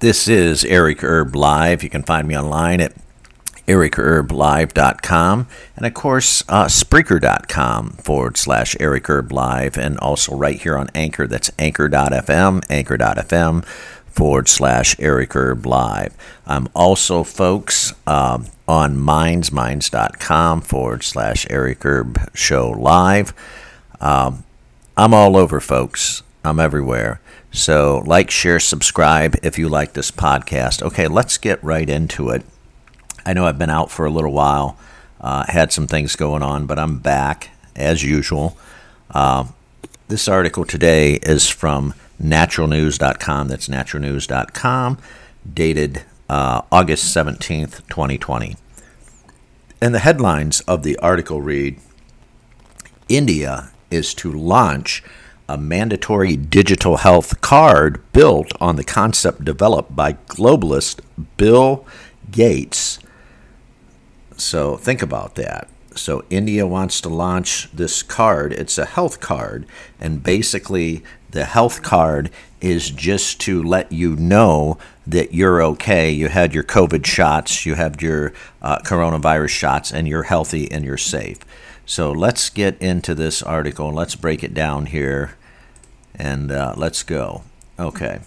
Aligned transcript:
This 0.00 0.28
is 0.28 0.64
Eric 0.64 1.02
Erb 1.02 1.34
Live. 1.34 1.82
You 1.82 1.90
can 1.90 2.04
find 2.04 2.28
me 2.28 2.38
online 2.38 2.80
at 2.80 2.94
ericerblive.com 3.66 5.48
and 5.76 5.86
of 5.86 5.92
course 5.92 6.44
uh, 6.48 6.66
spreaker.com 6.66 7.90
forward 7.90 8.36
slash 8.36 8.76
Eric 8.78 9.10
Erb 9.10 9.32
Live 9.32 9.76
and 9.76 9.98
also 9.98 10.36
right 10.36 10.62
here 10.62 10.76
on 10.76 10.88
Anchor. 10.94 11.26
That's 11.26 11.50
anchor.fm, 11.58 12.64
anchor.fm 12.70 13.64
forward 14.06 14.48
slash 14.48 14.94
Eric 15.00 15.34
Erb 15.34 15.66
Live. 15.66 16.14
I'm 16.46 16.68
also, 16.76 17.24
folks, 17.24 17.92
um, 18.06 18.46
on 18.68 18.96
Minds, 18.96 19.50
minds.com 19.50 20.60
forward 20.60 21.02
slash 21.02 21.44
Eric 21.50 21.84
Erb 21.84 22.30
Show 22.34 22.70
Live. 22.70 23.34
Um, 24.00 24.44
I'm 24.96 25.12
all 25.12 25.36
over, 25.36 25.58
folks. 25.58 26.22
I'm 26.48 26.58
everywhere. 26.58 27.20
So, 27.50 28.02
like, 28.06 28.30
share, 28.30 28.58
subscribe 28.58 29.36
if 29.42 29.58
you 29.58 29.68
like 29.68 29.92
this 29.92 30.10
podcast. 30.10 30.82
Okay, 30.82 31.06
let's 31.06 31.38
get 31.38 31.62
right 31.62 31.88
into 31.88 32.30
it. 32.30 32.44
I 33.24 33.32
know 33.32 33.46
I've 33.46 33.58
been 33.58 33.70
out 33.70 33.90
for 33.90 34.06
a 34.06 34.10
little 34.10 34.32
while, 34.32 34.78
uh, 35.20 35.44
had 35.48 35.72
some 35.72 35.86
things 35.86 36.16
going 36.16 36.42
on, 36.42 36.66
but 36.66 36.78
I'm 36.78 36.98
back 36.98 37.50
as 37.76 38.02
usual. 38.02 38.56
Uh, 39.10 39.44
this 40.08 40.28
article 40.28 40.64
today 40.64 41.14
is 41.22 41.48
from 41.48 41.94
naturalnews.com. 42.22 43.48
That's 43.48 43.68
naturalnews.com, 43.68 44.98
dated 45.52 46.02
uh, 46.28 46.62
August 46.72 47.14
17th, 47.14 47.86
2020. 47.88 48.56
And 49.80 49.94
the 49.94 50.00
headlines 50.00 50.60
of 50.62 50.82
the 50.82 50.96
article 50.98 51.40
read 51.40 51.78
India 53.08 53.70
is 53.90 54.12
to 54.14 54.32
launch 54.32 55.02
a 55.48 55.56
mandatory 55.56 56.36
digital 56.36 56.98
health 56.98 57.40
card 57.40 58.00
built 58.12 58.52
on 58.60 58.76
the 58.76 58.84
concept 58.84 59.44
developed 59.44 59.96
by 59.96 60.12
globalist 60.12 61.00
Bill 61.36 61.86
Gates. 62.30 62.98
So 64.36 64.76
think 64.76 65.02
about 65.02 65.34
that. 65.36 65.68
So 65.94 66.24
India 66.30 66.66
wants 66.66 67.00
to 67.00 67.08
launch 67.08 67.70
this 67.72 68.02
card. 68.02 68.52
It's 68.52 68.78
a 68.78 68.84
health 68.84 69.20
card, 69.20 69.66
and 69.98 70.22
basically 70.22 71.02
the 71.30 71.44
health 71.44 71.82
card 71.82 72.30
is 72.60 72.90
just 72.90 73.40
to 73.40 73.62
let 73.62 73.90
you 73.90 74.16
know 74.16 74.78
that 75.06 75.34
you're 75.34 75.62
okay. 75.62 76.10
You 76.10 76.28
had 76.28 76.54
your 76.54 76.62
COVID 76.62 77.04
shots, 77.06 77.64
you 77.66 77.74
have 77.74 78.02
your 78.02 78.32
uh, 78.62 78.78
coronavirus 78.80 79.50
shots, 79.50 79.92
and 79.92 80.06
you're 80.06 80.24
healthy 80.24 80.70
and 80.70 80.84
you're 80.84 80.96
safe. 80.96 81.38
So 81.86 82.12
let's 82.12 82.50
get 82.50 82.80
into 82.82 83.14
this 83.14 83.42
article. 83.42 83.88
And 83.88 83.96
let's 83.96 84.14
break 84.14 84.44
it 84.44 84.52
down 84.52 84.86
here 84.86 85.37
and 86.14 86.50
uh, 86.50 86.74
let's 86.76 87.02
go. 87.02 87.42
Okay. 87.78 88.20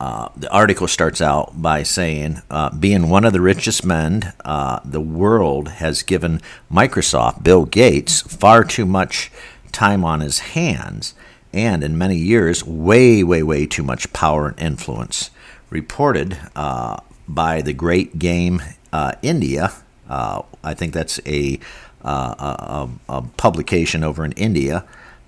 Uh, 0.00 0.28
the 0.36 0.50
article 0.50 0.88
starts 0.88 1.22
out 1.22 1.62
by 1.62 1.82
saying, 1.82 2.42
uh, 2.50 2.68
being 2.76 3.08
one 3.08 3.24
of 3.24 3.32
the 3.32 3.40
richest 3.40 3.86
men, 3.86 4.32
uh, 4.44 4.80
the 4.84 5.00
world 5.00 5.68
has 5.68 6.02
given 6.02 6.40
Microsoft, 6.70 7.42
Bill 7.42 7.64
Gates, 7.64 8.20
far 8.20 8.64
too 8.64 8.84
much 8.84 9.30
time 9.72 10.04
on 10.04 10.20
his 10.20 10.40
hands, 10.40 11.14
and 11.52 11.84
in 11.84 11.96
many 11.96 12.16
years, 12.16 12.64
way, 12.64 13.22
way, 13.22 13.42
way 13.42 13.66
too 13.66 13.82
much 13.82 14.12
power 14.12 14.48
and 14.48 14.60
influence. 14.60 15.30
Reported 15.70 16.38
uh, 16.54 16.98
by 17.28 17.62
the 17.62 17.72
Great 17.72 18.18
Game 18.18 18.60
uh, 18.92 19.12
India, 19.22 19.72
I 20.08 20.74
think 20.74 20.92
that's 20.92 21.18
a, 21.24 21.58
a, 22.02 22.88
a 23.08 23.22
publication 23.36 24.04
over 24.04 24.24
in 24.24 24.32
India. 24.32 24.84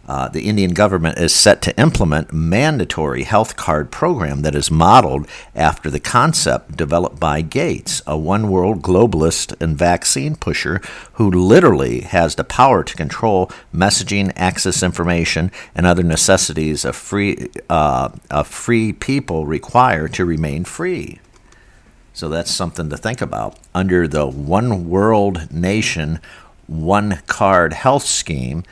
Uh, 0.06 0.28
the 0.28 0.42
Indian 0.42 0.72
government 0.72 1.18
is 1.18 1.34
set 1.34 1.60
to 1.62 1.76
implement 1.78 2.32
mandatory 2.32 3.24
health 3.24 3.56
card 3.56 3.90
program 3.90 4.42
that 4.42 4.54
is 4.54 4.70
modeled 4.70 5.26
after 5.54 5.90
the 5.90 5.98
concept 5.98 6.76
developed 6.76 7.18
by 7.18 7.40
Gates, 7.40 8.02
a 8.06 8.16
one 8.16 8.48
world 8.48 8.82
globalist 8.82 9.60
and 9.60 9.76
vaccine 9.76 10.36
pusher 10.36 10.80
who 11.14 11.28
literally 11.30 12.02
has 12.02 12.36
the 12.36 12.44
power 12.44 12.84
to 12.84 12.94
control 12.94 13.50
messaging, 13.74 14.32
access 14.36 14.82
information, 14.82 15.50
and 15.74 15.86
other 15.86 16.04
necessities 16.04 16.84
a 16.84 16.92
free, 16.92 17.48
uh, 17.68 18.10
a 18.30 18.44
free 18.44 18.92
people 18.92 19.44
require 19.44 20.06
to 20.06 20.24
remain 20.24 20.64
free. 20.64 21.18
So 22.12 22.28
that's 22.28 22.50
something 22.50 22.88
to 22.90 22.96
think 22.96 23.20
about. 23.20 23.58
Under 23.74 24.08
the 24.08 24.26
one 24.26 24.88
world 24.88 25.52
nation, 25.52 26.20
one 26.66 27.20
card 27.26 27.72
health 27.74 28.04
scheme, 28.04 28.62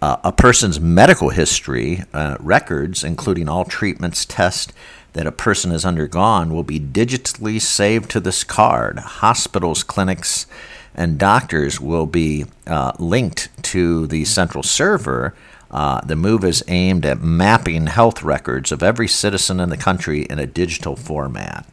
uh, 0.00 0.16
a 0.22 0.32
person's 0.32 0.78
medical 0.78 1.30
history 1.30 2.04
uh, 2.12 2.36
records, 2.38 3.02
including 3.02 3.48
all 3.48 3.64
treatments, 3.64 4.24
tests 4.24 4.72
that 5.14 5.26
a 5.26 5.32
person 5.32 5.70
has 5.70 5.84
undergone, 5.84 6.52
will 6.52 6.62
be 6.62 6.78
digitally 6.78 7.60
saved 7.60 8.10
to 8.10 8.20
this 8.20 8.44
card. 8.44 8.98
Hospitals, 8.98 9.82
clinics, 9.82 10.46
and 10.94 11.18
doctors 11.18 11.80
will 11.80 12.06
be 12.06 12.44
uh, 12.66 12.92
linked 12.98 13.48
to 13.62 14.06
the 14.06 14.24
central 14.24 14.62
server. 14.62 15.34
Uh, 15.70 16.00
the 16.02 16.16
move 16.16 16.44
is 16.44 16.62
aimed 16.68 17.04
at 17.04 17.20
mapping 17.20 17.86
health 17.88 18.22
records 18.22 18.70
of 18.70 18.82
every 18.82 19.08
citizen 19.08 19.60
in 19.60 19.68
the 19.68 19.76
country 19.76 20.22
in 20.22 20.38
a 20.38 20.46
digital 20.46 20.96
format. 20.96 21.66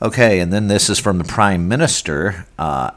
Okay, 0.00 0.40
and 0.40 0.52
then 0.52 0.68
this 0.68 0.90
is 0.90 0.98
from 0.98 1.18
the 1.18 1.24
Prime 1.24 1.68
Minister. 1.68 2.46
Uh, 2.58 2.90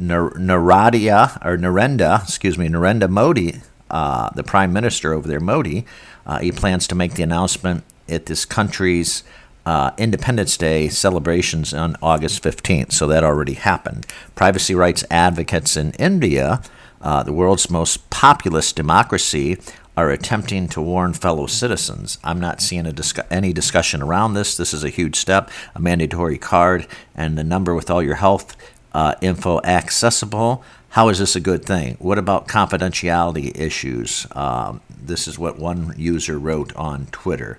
Narendra 0.00 1.44
or 1.44 1.56
Narendra, 1.56 2.22
excuse 2.22 2.58
me, 2.58 2.68
Narendra 2.68 3.08
Modi, 3.08 3.60
uh, 3.90 4.30
the 4.34 4.42
Prime 4.42 4.72
Minister 4.72 5.12
over 5.12 5.28
there, 5.28 5.40
Modi, 5.40 5.84
uh, 6.26 6.38
he 6.38 6.52
plans 6.52 6.86
to 6.88 6.94
make 6.94 7.14
the 7.14 7.22
announcement 7.22 7.84
at 8.08 8.26
this 8.26 8.44
country's 8.44 9.22
uh, 9.64 9.90
Independence 9.98 10.56
Day 10.56 10.88
celebrations 10.88 11.74
on 11.74 11.96
August 12.00 12.42
15th. 12.42 12.92
So 12.92 13.06
that 13.08 13.24
already 13.24 13.54
happened. 13.54 14.06
Privacy 14.34 14.74
rights 14.74 15.04
advocates 15.10 15.76
in 15.76 15.92
India, 15.92 16.62
uh, 17.00 17.22
the 17.22 17.32
world's 17.32 17.68
most 17.70 18.08
populous 18.10 18.72
democracy, 18.72 19.58
are 19.96 20.10
attempting 20.10 20.68
to 20.68 20.82
warn 20.82 21.14
fellow 21.14 21.46
citizens. 21.46 22.18
I'm 22.22 22.38
not 22.38 22.60
seeing 22.60 22.84
discu- 22.84 23.26
any 23.30 23.52
discussion 23.52 24.02
around 24.02 24.34
this. 24.34 24.56
This 24.56 24.74
is 24.74 24.84
a 24.84 24.90
huge 24.90 25.16
step, 25.16 25.50
a 25.74 25.80
mandatory 25.80 26.36
card, 26.36 26.86
and 27.14 27.38
the 27.38 27.44
number 27.44 27.74
with 27.74 27.90
all 27.90 28.02
your 28.02 28.16
health 28.16 28.56
uh, 28.96 29.14
info 29.20 29.60
accessible. 29.62 30.64
How 30.88 31.10
is 31.10 31.18
this 31.18 31.36
a 31.36 31.40
good 31.40 31.66
thing? 31.66 31.96
What 31.98 32.16
about 32.16 32.48
confidentiality 32.48 33.54
issues? 33.54 34.26
Um, 34.32 34.80
this 34.88 35.28
is 35.28 35.38
what 35.38 35.58
one 35.58 35.92
user 35.98 36.38
wrote 36.38 36.74
on 36.76 37.04
Twitter. 37.12 37.58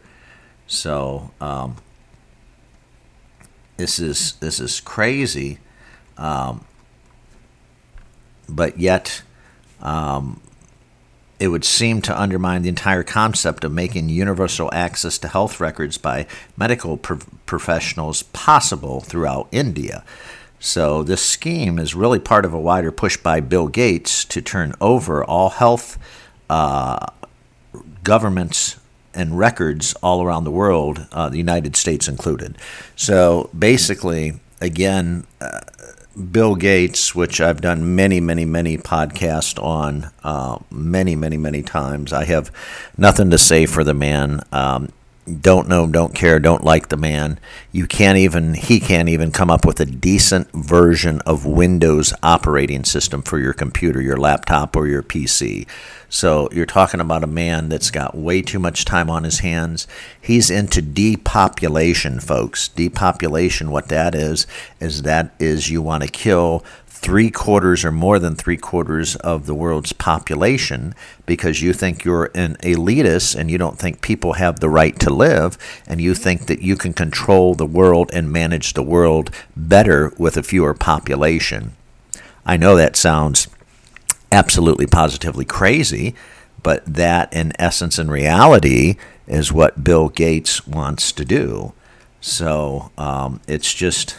So 0.66 1.30
um, 1.40 1.76
this 3.78 4.00
is 4.00 4.34
this 4.40 4.60
is 4.60 4.80
crazy, 4.80 5.60
um, 6.18 6.66
but 8.50 8.80
yet 8.80 9.22
um, 9.80 10.42
it 11.40 11.50
would 11.50 11.64
seem 11.64 12.02
to 12.02 12.20
undermine 12.20 12.64
the 12.64 12.70
entire 12.70 13.04
concept 13.04 13.64
of 13.64 13.72
making 13.72 14.10
universal 14.10 14.72
access 14.74 15.20
to 15.20 15.28
health 15.28 15.60
records 15.60 16.00
by 16.00 16.26
medical 16.58 16.98
pro- 16.98 17.20
professionals 17.46 18.24
possible 18.24 19.02
throughout 19.02 19.48
India. 19.52 20.04
So, 20.60 21.04
this 21.04 21.24
scheme 21.24 21.78
is 21.78 21.94
really 21.94 22.20
part 22.20 22.44
of 22.44 22.54
a 22.54 22.60
wider 22.60 22.92
push 22.92 23.16
by 23.16 23.40
Bill 23.40 23.68
Gates 23.68 24.26
to 24.26 24.42
turn 24.42 24.74
over 24.82 25.24
all 25.24 25.50
health 25.50 26.00
uh, 26.50 27.06
governments 28.04 28.78
and 29.14 29.38
records 29.38 29.94
all 30.02 30.24
around 30.24 30.46
the 30.46 30.52
world, 30.52 31.06
uh, 31.12 31.30
the 31.30 31.38
United 31.38 31.76
States 31.76 32.08
included. 32.08 32.58
So, 32.96 33.50
basically, 33.58 34.40
again, 34.60 35.28
uh, 35.40 35.62
Bill 36.32 36.56
Gates, 36.56 37.14
which 37.14 37.40
I've 37.40 37.62
done 37.62 37.96
many, 37.96 38.20
many, 38.20 38.44
many 38.44 38.78
podcasts 38.78 39.62
on, 39.62 40.10
uh, 40.24 40.58
many, 40.72 41.16
many, 41.16 41.38
many 41.38 41.62
times. 41.62 42.12
I 42.12 42.26
have 42.26 42.52
nothing 42.98 43.30
to 43.30 43.38
say 43.38 43.68
for 43.68 43.84
the 43.84 43.94
man. 43.94 44.42
Um, 44.52 44.90
don't 45.28 45.68
know, 45.68 45.86
don't 45.88 46.16
care, 46.16 46.40
don't 46.40 46.64
like 46.64 46.90
the 46.90 46.98
man. 46.98 47.40
You 47.72 47.86
can't 47.86 48.18
even, 48.18 48.54
he 48.54 48.80
can't 48.80 49.10
even 49.10 49.32
come 49.32 49.50
up 49.50 49.66
with 49.66 49.80
a 49.80 49.86
decent 49.86 50.52
version 50.54 51.22
of 51.22 51.46
Windows 51.46 52.14
operating 52.24 52.86
system 52.86 53.22
for 53.22 53.38
your 53.38 53.54
computer, 53.54 54.02
your 54.02 54.18
laptop, 54.18 54.76
or 54.76 54.88
your 54.88 55.04
PC. 55.04 55.68
So 56.10 56.48
you're 56.52 56.66
talking 56.66 57.02
about 57.02 57.24
a 57.24 57.28
man 57.28 57.68
that's 57.70 57.92
got 57.92 58.16
way 58.16 58.42
too 58.42 58.60
much 58.60 58.86
time 58.86 59.10
on 59.10 59.26
his 59.26 59.40
hands. 59.40 59.88
He's 60.20 60.50
into 60.50 60.82
depopulation, 60.82 62.20
folks. 62.22 62.70
Depopulation, 62.70 63.72
what 63.72 63.90
that 63.90 64.16
is, 64.16 64.48
is 64.80 65.02
that 65.02 65.36
is 65.40 65.70
you 65.70 65.82
want 65.82 66.04
to 66.04 66.10
kill 66.10 66.64
three 66.98 67.30
quarters 67.30 67.86
or 67.86 67.92
more 67.92 68.18
than 68.18 68.36
three 68.36 68.58
quarters 68.58 69.16
of 69.18 69.46
the 69.46 69.54
world's 69.54 69.94
population 69.94 70.96
because 71.28 71.62
you 71.62 71.72
think 71.72 72.04
you're 72.04 72.32
an 72.34 72.56
elitist 72.58 73.36
and 73.36 73.52
you 73.52 73.58
don't 73.58 73.78
think 73.78 74.02
people 74.02 74.34
have 74.34 74.60
the 74.60 74.70
right 74.70 75.00
to 75.00 75.14
live 75.14 75.58
and 75.88 76.02
you 76.02 76.16
think 76.16 76.48
that 76.48 76.62
you 76.62 76.76
can 76.76 76.94
control 76.94 77.54
the 77.54 77.68
world 77.68 78.10
and 78.14 78.32
manage 78.32 78.74
the 78.74 78.84
world 78.84 79.30
better 79.56 80.12
with 80.18 80.36
a 80.38 80.44
fewer 80.44 80.74
population. 80.74 81.74
I 82.46 82.58
know 82.58 82.76
that 82.76 82.96
sounds 82.96 83.48
absolutely 84.32 84.88
positively 84.88 85.46
crazy, 85.46 86.16
but 86.64 86.84
that 86.86 87.32
in 87.32 87.54
essence 87.60 88.00
and 88.00 88.12
reality 88.12 88.96
is 89.28 89.54
what 89.54 89.84
Bill 89.84 90.10
Gates 90.10 90.66
wants 90.66 91.12
to 91.12 91.24
do. 91.24 91.74
So 92.22 92.92
um, 92.98 93.40
it's 93.48 93.72
just, 93.72 94.18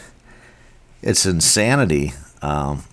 it's 1.01 1.25
insanity 1.25 2.13
um, 2.41 2.83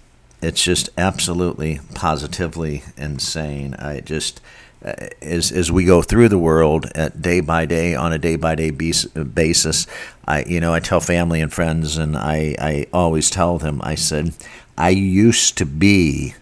it's 0.42 0.62
just 0.62 0.90
absolutely 0.98 1.80
positively 1.94 2.82
insane. 2.96 3.74
I 3.74 4.00
just 4.00 4.40
uh, 4.84 4.92
as 5.22 5.50
as 5.50 5.72
we 5.72 5.84
go 5.84 6.02
through 6.02 6.28
the 6.28 6.38
world 6.38 6.86
at 6.94 7.22
day 7.22 7.40
by 7.40 7.66
day 7.66 7.94
on 7.94 8.12
a 8.12 8.18
day 8.18 8.36
by 8.36 8.54
day 8.54 8.70
basis, 8.70 9.86
I 10.26 10.44
you 10.44 10.60
know 10.60 10.74
I 10.74 10.80
tell 10.80 11.00
family 11.00 11.40
and 11.40 11.52
friends, 11.52 11.96
and 11.96 12.16
I 12.16 12.54
I 12.58 12.86
always 12.92 13.30
tell 13.30 13.58
them 13.58 13.80
I 13.82 13.94
said 13.94 14.34
I 14.76 14.90
used 14.90 15.56
to 15.58 15.66
be. 15.66 16.34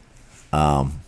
Um, 0.53 1.01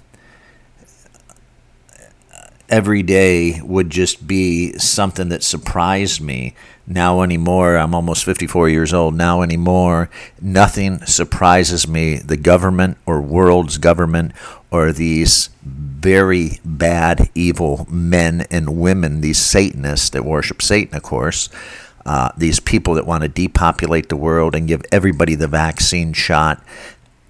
every 2.69 3.03
day 3.03 3.61
would 3.63 3.91
just 3.91 4.27
be 4.27 4.73
something 4.79 5.29
that 5.29 5.43
surprised 5.43 6.21
me. 6.21 6.55
Now 6.87 7.23
anymore, 7.23 7.77
I'm 7.77 7.95
almost 7.95 8.25
54 8.25 8.69
years 8.69 8.95
old. 8.95 9.15
Now 9.15 9.43
anymore, 9.43 10.09
nothing 10.41 11.01
surprises 11.07 11.89
me. 11.89 12.19
The 12.19 12.37
government 12.37 12.99
or 13.07 13.21
world's 13.21 13.79
government 13.79 14.33
or 14.71 14.93
these 14.93 15.51
very 15.65 16.61
bad, 16.65 17.31
evil 17.35 17.87
men 17.91 18.47
and 18.51 18.81
women, 18.81 19.21
these 19.21 19.39
Satanists 19.39 20.11
that 20.11 20.25
worship 20.25 20.63
Satan, 20.63 20.97
of 20.97 21.03
course. 21.03 21.49
Uh, 22.05 22.31
these 22.37 22.61
people 22.61 22.95
that 22.95 23.05
want 23.05 23.23
to 23.23 23.29
depopulate 23.29 24.09
the 24.09 24.17
world 24.17 24.55
and 24.55 24.69
give 24.69 24.81
everybody 24.93 25.35
the 25.35 25.49
vaccine 25.49 26.13
shot 26.13 26.63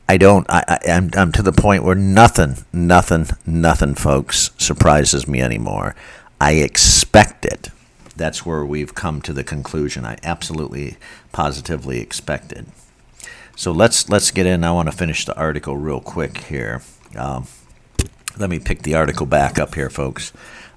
I 0.08 0.16
don't. 0.16 0.46
I, 0.48 0.64
I, 0.68 0.78
am 0.86 1.10
I'm, 1.14 1.20
I'm 1.20 1.32
to 1.32 1.42
the 1.42 1.52
point 1.52 1.82
where 1.82 1.96
nothing, 1.96 2.58
nothing, 2.72 3.26
nothing, 3.44 3.94
folks, 3.94 4.50
surprises 4.56 5.26
me 5.26 5.40
anymore. 5.40 5.96
I 6.40 6.52
expect 6.52 7.44
it. 7.44 7.70
That's 8.14 8.46
where 8.46 8.64
we've 8.64 8.94
come 8.94 9.20
to 9.22 9.32
the 9.32 9.44
conclusion. 9.44 10.04
I 10.04 10.16
absolutely, 10.22 10.96
positively 11.32 12.00
expect 12.00 12.52
it. 12.52 12.66
So 13.56 13.72
let's 13.72 14.08
let's 14.08 14.30
get 14.30 14.46
in. 14.46 14.64
I 14.64 14.72
want 14.72 14.90
to 14.90 14.96
finish 14.96 15.24
the 15.24 15.36
article 15.36 15.76
real 15.76 16.00
quick 16.00 16.38
here. 16.44 16.82
Um, 17.16 17.46
let 18.38 18.50
me 18.50 18.58
pick 18.58 18.82
the 18.82 18.94
article 18.94 19.26
back 19.26 19.58
up 19.58 19.74
here, 19.74 19.90
folks. 19.90 20.32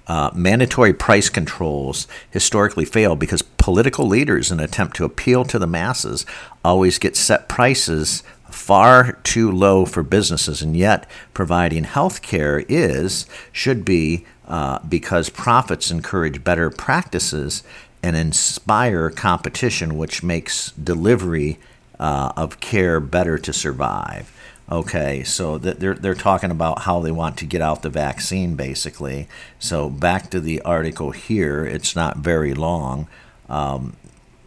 Uh, 0.09 0.31
mandatory 0.33 0.91
price 0.91 1.29
controls 1.29 2.07
historically 2.31 2.83
fail 2.83 3.15
because 3.15 3.43
political 3.43 4.07
leaders, 4.07 4.51
in 4.51 4.59
an 4.59 4.65
attempt 4.65 4.95
to 4.95 5.05
appeal 5.05 5.45
to 5.45 5.59
the 5.59 5.67
masses, 5.67 6.25
always 6.65 6.97
get 6.97 7.15
set 7.15 7.47
prices 7.47 8.23
far 8.49 9.13
too 9.23 9.51
low 9.51 9.85
for 9.85 10.01
businesses, 10.01 10.63
and 10.63 10.75
yet 10.75 11.07
providing 11.35 11.83
health 11.83 12.23
care 12.23 12.65
is, 12.67 13.27
should 13.51 13.85
be, 13.85 14.25
uh, 14.47 14.79
because 14.79 15.29
profits 15.29 15.91
encourage 15.91 16.43
better 16.43 16.71
practices 16.71 17.61
and 18.01 18.15
inspire 18.15 19.11
competition, 19.11 19.95
which 19.95 20.23
makes 20.23 20.71
delivery 20.71 21.59
uh, 21.99 22.31
of 22.35 22.59
care 22.59 22.99
better 22.99 23.37
to 23.37 23.53
survive. 23.53 24.31
Okay, 24.71 25.23
so 25.23 25.57
they're, 25.57 25.95
they're 25.95 26.13
talking 26.13 26.51
about 26.51 26.83
how 26.83 26.99
they 26.99 27.11
want 27.11 27.37
to 27.37 27.45
get 27.45 27.61
out 27.61 27.81
the 27.81 27.89
vaccine, 27.89 28.55
basically. 28.55 29.27
So 29.57 29.89
back 29.89 30.29
to 30.29 30.39
the 30.39 30.61
article 30.61 31.09
here, 31.09 31.65
it's 31.65 31.95
not 31.95 32.17
very 32.17 32.53
long. 32.53 33.07
Um, 33.47 33.95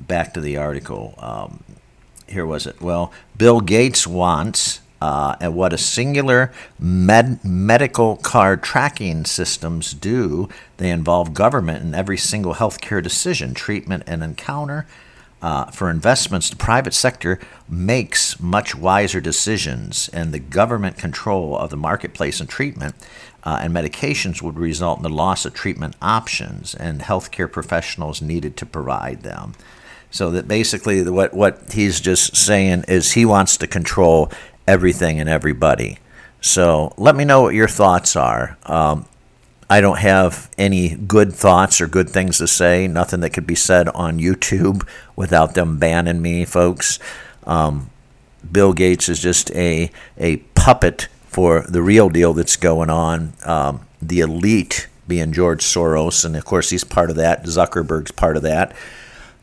back 0.01 0.33
to 0.35 0.41
the 0.41 0.57
article. 0.57 1.15
Um, 1.19 1.65
here 2.29 2.47
was 2.47 2.69
it? 2.69 2.81
Well, 2.81 3.13
Bill 3.37 3.61
Gates 3.61 4.07
wants 4.07 4.81
uh, 5.03 5.35
and 5.41 5.57
what 5.57 5.73
a 5.73 5.79
singular 5.79 6.53
med- 6.79 7.45
medical 7.45 8.19
card 8.19 8.63
tracking 8.63 9.25
systems 9.25 9.95
do. 9.95 10.49
They 10.77 10.91
involve 10.91 11.35
government 11.35 11.83
in 11.83 11.93
every 11.93 12.17
single 12.17 12.55
healthcare 12.55 13.03
decision, 13.03 13.53
treatment, 13.53 14.05
and 14.07 14.23
encounter. 14.23 14.87
Uh, 15.43 15.65
for 15.67 15.91
investments, 15.91 16.49
the 16.49 16.57
private 16.57 16.95
sector 16.95 17.41
makes 17.69 18.39
much 18.39 18.77
wiser 18.77 19.21
decisions, 19.21 20.09
and 20.13 20.33
the 20.33 20.39
government 20.39 20.97
control 20.97 21.59
of 21.59 21.71
the 21.71 21.77
marketplace 21.77 22.39
and 22.39 22.49
treatment 22.49 22.95
uh, 23.43 23.59
and 23.61 23.75
medications 23.75 24.41
would 24.41 24.57
result 24.57 24.99
in 24.99 25.03
the 25.03 25.09
loss 25.09 25.45
of 25.45 25.53
treatment 25.53 25.97
options 26.01 26.77
and 26.77 27.01
healthcare 27.01 27.51
professionals 27.51 28.23
needed 28.23 28.57
to 28.57 28.65
provide 28.65 29.23
them. 29.23 29.55
So 30.13 30.31
that 30.31 30.47
basically, 30.47 31.03
what 31.11 31.35
what 31.35 31.73
he's 31.73 32.01
just 32.01 32.37
saying 32.37 32.85
is 32.87 33.13
he 33.13 33.25
wants 33.25 33.57
to 33.57 33.67
control 33.67 34.31
everything 34.69 35.19
and 35.19 35.29
everybody. 35.29 35.99
So 36.41 36.93
let 36.97 37.17
me 37.17 37.25
know 37.25 37.43
what 37.43 37.55
your 37.55 37.69
thoughts 37.69 38.15
are. 38.15 38.59
Um, 38.65 39.07
I 39.71 39.81
don't 39.81 39.99
have 39.99 40.51
any 40.59 40.97
good 40.97 41.33
thoughts 41.33 41.81
or 41.81 41.87
good 41.87 42.11
things 42.11 42.39
to 42.39 42.47
say. 42.47 42.87
Nothing 42.87 43.21
that 43.21 43.31
could 43.31 43.47
be 43.47 43.55
said 43.55 43.89
on 43.89 44.19
YouTube 44.19 44.87
without 45.17 45.55
them 45.55 45.79
banning 45.79 46.21
me, 46.23 46.45
folks. 46.45 46.99
Um, 47.47 47.91
Bill 48.51 48.73
Gates 48.73 49.09
is 49.09 49.21
just 49.21 49.51
a 49.53 49.91
a 50.19 50.39
puppet 50.55 51.09
for 51.27 51.63
the 51.63 51.83
real 51.83 52.09
deal 52.09 52.33
that's 52.35 52.57
going 52.57 52.91
on. 52.91 53.33
Um, 53.45 53.87
the 54.01 54.21
elite 54.21 54.89
being 55.09 55.33
George 55.33 55.63
Soros, 55.63 56.25
and 56.25 56.37
of 56.37 56.45
course 56.45 56.71
he's 56.71 56.85
part 56.85 57.11
of 57.11 57.17
that. 57.17 57.45
Zuckerberg's 57.45 58.13
part 58.13 58.37
of 58.37 58.43
that. 58.43 58.75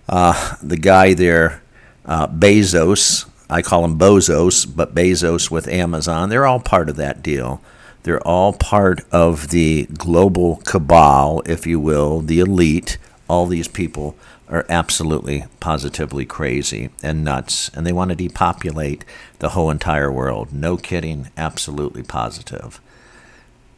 Uh, 0.07 0.56
the 0.62 0.77
guy 0.77 1.13
there, 1.13 1.62
uh, 2.06 2.27
Bezos, 2.27 3.30
I 3.50 3.62
call 3.62 3.86
him 3.86 3.98
Bozos, 3.98 4.65
but 4.65 4.94
Bezos 4.94 5.50
with 5.50 5.68
Amazon, 5.68 6.30
they're 6.30 6.45
all 6.45 6.60
part 6.60 6.89
of 6.89 6.95
that 6.98 7.24
deal. 7.24 7.62
They're 8.04 8.25
all 8.25 8.54
part 8.54 9.01
of 9.12 9.50
the 9.50 9.86
global 9.98 10.57
cabal, 10.57 11.42
if 11.46 11.68
you 11.68 11.80
will, 11.80 12.22
the 12.22 12.40
elite. 12.40 12.98
All 13.28 13.46
these 13.46 13.68
people 13.68 14.16
are 14.50 14.66
absolutely, 14.69 15.46
positively 15.60 16.25
crazy 16.25 16.89
and 17.03 17.24
nuts, 17.24 17.70
and 17.75 17.86
they 17.86 17.94
want 17.94 18.10
to 18.10 18.15
depopulate 18.15 19.06
the 19.39 19.50
whole 19.50 19.70
entire 19.70 20.12
world. 20.12 20.51
No 20.51 20.75
kidding, 20.75 21.29
absolutely 21.38 22.03
positive. 22.03 22.82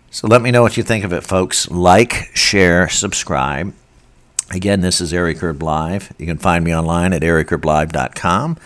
So 0.10 0.28
let 0.28 0.42
me 0.42 0.52
know 0.52 0.62
what 0.62 0.78
you 0.78 0.84
think 0.84 1.04
of 1.04 1.14
it, 1.14 1.24
folks. 1.24 1.70
Like, 1.70 2.30
share, 2.34 2.90
subscribe. 2.90 3.74
Again, 4.50 4.82
this 4.82 5.00
is 5.00 5.14
Eric 5.14 5.42
Erb 5.42 5.64
Live. 5.64 6.14
You 6.18 6.26
can 6.26 6.38
find 6.38 6.64
me 6.66 6.76
online 6.76 7.14
at 7.14 7.22
ericerblive.com. 7.22 8.58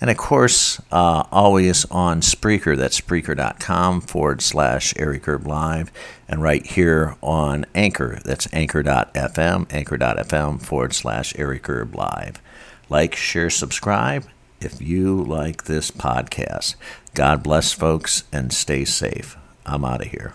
And 0.00 0.08
of 0.08 0.16
course, 0.16 0.80
uh, 0.90 1.24
always 1.30 1.84
on 1.86 2.22
Spreaker. 2.22 2.76
That's 2.76 3.00
Spreaker.com 3.00 4.00
forward 4.00 4.40
slash 4.40 4.94
Eric 4.96 5.28
Erb 5.28 5.46
Live. 5.46 5.92
And 6.26 6.42
right 6.42 6.64
here 6.64 7.16
on 7.22 7.66
Anchor. 7.74 8.20
That's 8.24 8.48
Anchor.fm, 8.52 9.72
Anchor.fm 9.72 10.62
forward 10.62 10.94
slash 10.94 11.34
Eric 11.36 11.68
Erb 11.68 11.94
Live. 11.94 12.40
Like, 12.88 13.14
share, 13.14 13.50
subscribe 13.50 14.26
if 14.60 14.80
you 14.80 15.22
like 15.22 15.64
this 15.64 15.90
podcast. 15.90 16.76
God 17.14 17.42
bless, 17.42 17.72
folks, 17.72 18.24
and 18.32 18.52
stay 18.52 18.84
safe. 18.84 19.36
I'm 19.66 19.84
out 19.84 20.00
of 20.00 20.08
here. 20.08 20.32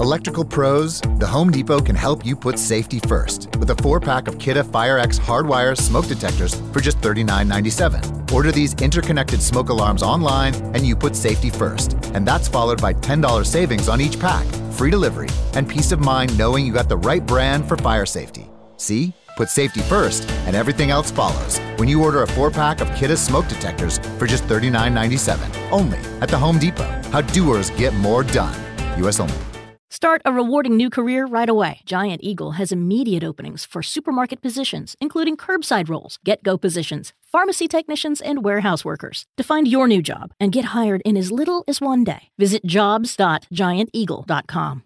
Electrical 0.00 0.44
pros, 0.44 1.00
the 1.18 1.26
Home 1.26 1.50
Depot 1.50 1.80
can 1.80 1.94
help 1.94 2.24
you 2.24 2.34
put 2.34 2.58
safety 2.58 2.98
first 3.00 3.48
with 3.58 3.70
a 3.70 3.74
four 3.76 4.00
pack 4.00 4.26
of 4.26 4.36
Kidde 4.38 4.64
FireX 4.64 5.18
hardwire 5.20 5.76
smoke 5.76 6.06
detectors 6.06 6.54
for 6.72 6.80
just 6.80 7.00
$39.97. 7.00 8.32
Order 8.32 8.52
these 8.52 8.74
interconnected 8.80 9.42
smoke 9.42 9.68
alarms 9.68 10.02
online 10.02 10.54
and 10.74 10.86
you 10.86 10.96
put 10.96 11.14
safety 11.14 11.50
first. 11.50 11.92
And 12.14 12.26
that's 12.26 12.48
followed 12.48 12.80
by 12.80 12.94
$10 12.94 13.46
savings 13.46 13.88
on 13.88 14.00
each 14.00 14.18
pack, 14.18 14.46
free 14.72 14.90
delivery, 14.90 15.28
and 15.54 15.68
peace 15.68 15.92
of 15.92 16.00
mind 16.00 16.36
knowing 16.38 16.66
you 16.66 16.72
got 16.72 16.88
the 16.88 16.96
right 16.96 17.24
brand 17.24 17.68
for 17.68 17.76
fire 17.76 18.06
safety. 18.06 18.50
See? 18.78 19.12
Put 19.36 19.48
safety 19.48 19.80
first, 19.80 20.28
and 20.46 20.54
everything 20.54 20.90
else 20.90 21.10
follows 21.10 21.58
when 21.76 21.88
you 21.88 22.02
order 22.02 22.22
a 22.22 22.26
four 22.26 22.50
pack 22.50 22.80
of 22.80 22.88
Kidde 22.88 23.16
smoke 23.16 23.48
detectors 23.48 23.98
for 24.18 24.26
just 24.26 24.44
$39.97 24.44 25.70
only 25.70 25.98
at 26.20 26.28
the 26.28 26.38
Home 26.38 26.58
Depot. 26.58 27.00
How 27.10 27.20
doers 27.20 27.70
get 27.70 27.94
more 27.94 28.24
done. 28.24 28.54
U.S. 28.98 29.20
only. 29.20 29.51
Start 29.92 30.22
a 30.24 30.32
rewarding 30.32 30.76
new 30.78 30.88
career 30.88 31.26
right 31.26 31.50
away. 31.50 31.80
Giant 31.84 32.24
Eagle 32.24 32.52
has 32.52 32.72
immediate 32.72 33.22
openings 33.22 33.66
for 33.66 33.82
supermarket 33.82 34.40
positions, 34.40 34.96
including 35.02 35.36
curbside 35.36 35.90
roles, 35.90 36.18
GetGo 36.26 36.58
positions, 36.58 37.12
pharmacy 37.30 37.68
technicians, 37.68 38.22
and 38.22 38.42
warehouse 38.42 38.86
workers. 38.86 39.26
To 39.36 39.44
find 39.44 39.68
your 39.68 39.86
new 39.86 40.00
job 40.00 40.32
and 40.40 40.50
get 40.50 40.64
hired 40.64 41.02
in 41.04 41.18
as 41.18 41.30
little 41.30 41.62
as 41.68 41.82
one 41.82 42.04
day, 42.04 42.30
visit 42.38 42.64
jobs.gianteagle.com. 42.64 44.80